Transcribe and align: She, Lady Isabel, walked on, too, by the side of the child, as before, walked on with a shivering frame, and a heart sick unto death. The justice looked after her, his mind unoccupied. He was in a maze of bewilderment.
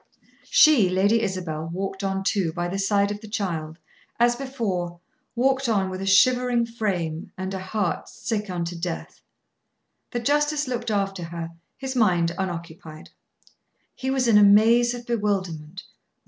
She, 0.49 0.89
Lady 0.89 1.21
Isabel, 1.21 1.69
walked 1.71 2.03
on, 2.03 2.23
too, 2.23 2.51
by 2.53 2.67
the 2.67 2.79
side 2.79 3.11
of 3.11 3.21
the 3.21 3.27
child, 3.27 3.77
as 4.19 4.35
before, 4.35 4.99
walked 5.35 5.69
on 5.69 5.91
with 5.91 6.01
a 6.01 6.07
shivering 6.07 6.65
frame, 6.65 7.31
and 7.37 7.53
a 7.53 7.59
heart 7.59 8.09
sick 8.09 8.49
unto 8.49 8.75
death. 8.75 9.21
The 10.09 10.19
justice 10.19 10.67
looked 10.67 10.89
after 10.89 11.25
her, 11.25 11.51
his 11.77 11.95
mind 11.95 12.33
unoccupied. 12.39 13.11
He 13.93 14.09
was 14.09 14.27
in 14.27 14.39
a 14.39 14.43
maze 14.43 14.95
of 14.95 15.05
bewilderment. 15.05 15.83